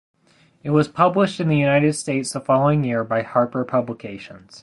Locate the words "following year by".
2.41-3.21